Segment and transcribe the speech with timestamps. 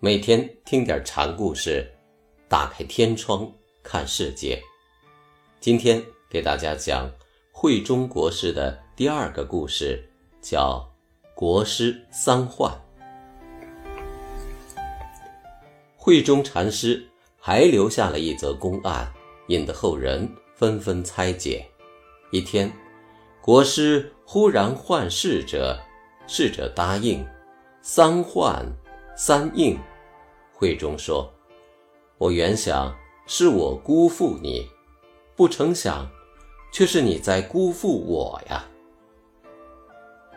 [0.00, 1.90] 每天听点禅故事，
[2.46, 3.50] 打开天窗
[3.82, 4.62] 看世界。
[5.60, 7.10] 今天给大家讲
[7.50, 10.06] 慧中国师的第二个故事，
[10.42, 10.86] 叫
[11.34, 12.70] 《国师三幻》。
[15.96, 17.02] 慧中禅师
[17.38, 19.10] 还留下了一则公案，
[19.48, 20.30] 引得后人
[20.64, 21.66] 纷纷猜解。
[22.30, 22.72] 一天，
[23.42, 25.78] 国师忽然唤侍者，
[26.26, 27.22] 侍者答应，
[27.82, 28.64] 三唤
[29.14, 29.78] 三应。
[30.54, 31.30] 慧中说
[32.16, 34.66] ：“我原想是我辜负你，
[35.36, 36.08] 不成想，
[36.72, 38.64] 却是你在辜负我呀。”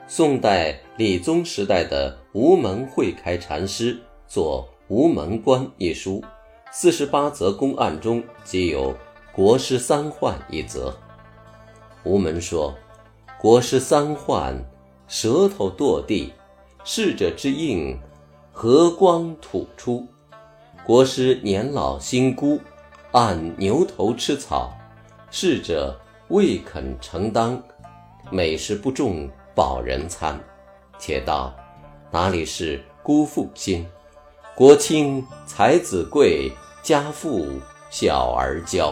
[0.09, 6.22] 宋代理宗时代的无门慧开禅师作《无门观》一书，
[6.73, 8.94] 四十八则公案中即有
[9.38, 10.91] “国师三患”一则。
[12.04, 12.73] 吴门说
[13.40, 14.59] ：“国师三患，
[15.08, 16.34] 舌头堕地，
[16.84, 18.00] 逝者之应，
[18.52, 20.08] 和光吐出。”
[20.84, 22.59] 国师年老心孤，
[23.12, 24.75] 按牛头吃草，
[25.30, 25.95] 逝者
[26.30, 27.62] 未肯承当，
[28.31, 30.40] 美食不重饱人餐。
[30.97, 31.53] 且道
[32.09, 33.86] 哪里是孤负心？
[34.56, 37.45] 国清才子贵，家富
[37.92, 38.92] 小儿骄。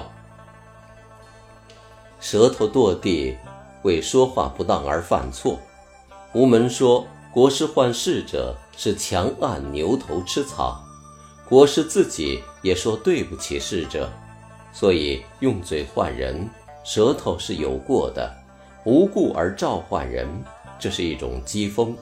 [2.28, 3.38] 舌头堕地，
[3.84, 5.60] 为说话不当而犯错。
[6.34, 10.84] 吴门说国师唤逝者是强按牛头吃草。
[11.48, 14.12] 国师自己也说对不起逝者，
[14.74, 16.50] 所以用嘴唤人，
[16.84, 18.36] 舌头是有过的，
[18.86, 20.28] 无故而召唤人，
[20.80, 21.94] 这是一种讥讽；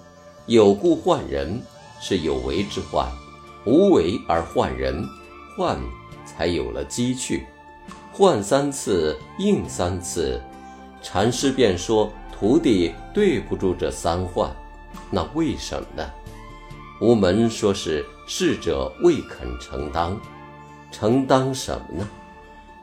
[0.45, 1.61] 有故唤人
[1.99, 3.11] 是有为之患，
[3.65, 5.05] 无为而唤人，
[5.57, 5.77] 唤
[6.25, 7.45] 才有了机趣。
[8.15, 10.39] 唤三次应三次，
[11.01, 14.55] 禅师便说徒弟对不住这三唤，
[15.09, 16.07] 那为什么呢？
[17.01, 20.15] 无门说是逝者未肯承当，
[20.91, 22.07] 承当什么呢？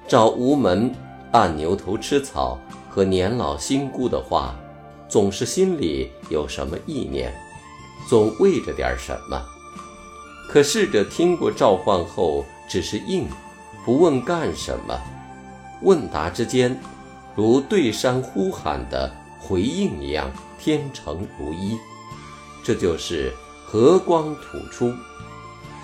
[0.08, 0.92] 照无门
[1.30, 2.58] 按牛头吃草
[2.88, 4.56] 和年老心孤的话，
[5.08, 7.32] 总是心里有什么意念，
[8.08, 9.40] 总为着点什么。
[10.48, 13.28] 可逝者听过召唤后，只是应，
[13.84, 15.00] 不问干什么。
[15.82, 16.78] 问答之间，
[17.34, 21.78] 如对山呼喊的回应一样，天成如一。
[22.64, 23.32] 这就是。
[23.72, 24.92] 和光吐出，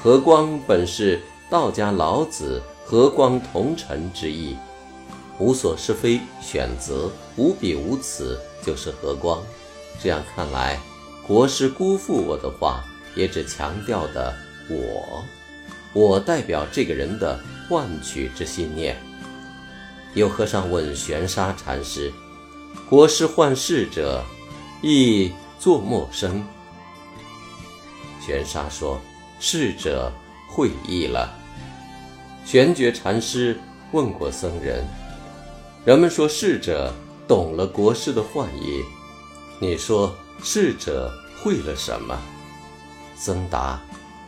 [0.03, 4.57] 和光本是道家老子“和光同尘”之意，
[5.39, 9.41] 无所是非，选择无彼无此，就是和光。
[10.03, 10.81] 这样看来，
[11.25, 12.83] 国师辜负我的话，
[13.15, 14.35] 也只强调的
[14.69, 15.23] 我，
[15.93, 18.97] 我代表这个人的换取之心念。
[20.17, 22.11] 有和尚问玄沙禅师
[22.89, 24.25] ：“国师换世者，
[24.81, 26.43] 亦作陌生？”
[28.25, 28.99] 玄沙说
[29.39, 30.11] ：“逝者
[30.49, 31.31] 会意了。”
[32.47, 33.61] 玄觉禅师
[33.93, 34.87] 问过僧人
[35.85, 36.91] ：“人们说逝者
[37.29, 38.83] 懂了国师的幻意，
[39.61, 41.13] 你说逝者
[41.43, 42.19] 会了什么？”
[43.19, 43.79] 僧答：“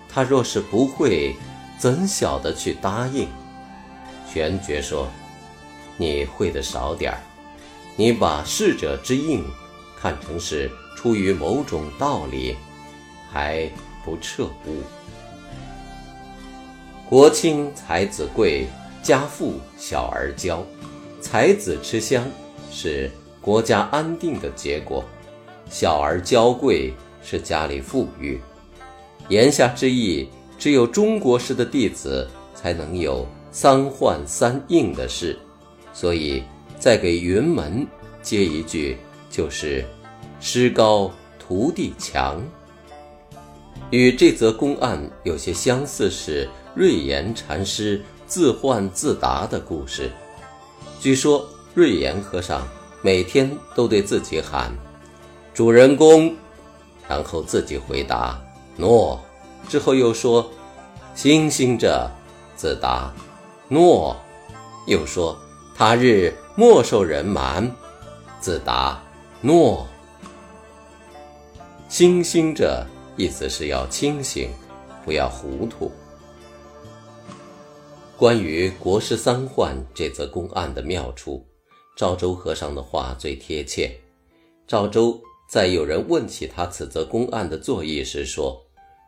[0.07, 1.35] 他若是不会，
[1.79, 3.27] 怎晓得去答应？”
[4.31, 5.09] 玄觉说
[5.99, 7.21] ：“你会的少点儿，
[7.97, 9.45] 你把逝者之应
[10.01, 12.57] 看成是出于某种道理，
[13.31, 13.71] 还。”
[14.05, 14.83] 不彻悟。
[17.07, 18.67] 国清才子贵，
[19.03, 20.63] 家富小儿骄。
[21.21, 22.25] 才子吃香
[22.71, 25.05] 是国家安定的结果，
[25.69, 28.41] 小儿娇贵是家里富裕。
[29.29, 35.39] 言下之意，只有中国式的弟子才能有三换三应的事，
[35.99, 36.45] 所以
[36.79, 37.85] 再给云门
[38.23, 38.97] 接一句，
[39.29, 39.85] 就是
[40.39, 41.11] 师高
[41.41, 42.41] 徒弟强。
[43.91, 50.09] 与这则公案有些相似是瑞岩禅师自幻自答的故事。
[51.01, 51.45] 据说
[51.75, 52.65] 瑞岩和尚
[53.03, 54.73] 每天都对自己喊
[55.53, 56.33] “主人公”，
[57.09, 58.41] 然后自己回答
[58.79, 59.21] “诺”，
[59.69, 60.49] 之后又说
[61.17, 62.09] “星星着”，
[62.55, 63.13] 自答
[63.67, 64.17] “诺”，
[64.87, 65.37] 又说
[65.79, 67.73] “他日莫受人瞒”，
[68.43, 69.01] 自答
[69.41, 69.87] “诺”，
[71.89, 72.85] 星星着。
[73.17, 74.51] 意思是要清醒，
[75.05, 75.93] 不要糊涂。
[78.17, 81.47] 关于国师三幻这则公案的妙处，
[81.97, 83.97] 赵州和尚的话最贴切。
[84.67, 88.61] 赵州在有人问起他此则公案的作意时说：“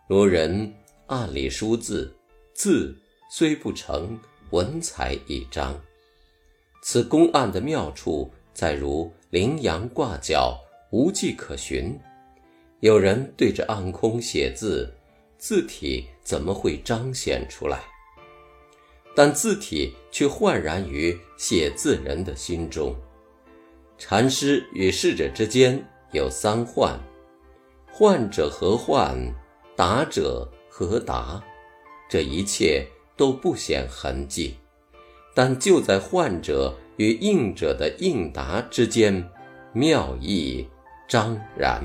[0.09, 0.73] 如人
[1.09, 2.17] 案里书字，
[2.55, 2.97] 字
[3.29, 4.17] 虽不成，
[4.51, 5.75] 文采已彰。”
[6.81, 10.59] 此公案的妙处在如羚羊挂角，
[10.91, 11.99] 无迹可寻。
[12.81, 14.93] 有人对着暗空写字，
[15.37, 17.81] 字体怎么会彰显出来？
[19.15, 22.97] 但字体却焕然于写字人的心中。
[23.99, 26.99] 禅师与逝者之间有三患：
[27.93, 29.17] 患者何患？
[29.77, 31.43] 答者何答？
[32.09, 32.87] 这一切
[33.17, 34.57] 都不显痕迹，
[35.35, 39.29] 但就在患者与应者的应答之间，
[39.73, 40.67] 妙意
[41.09, 41.83] 彰然。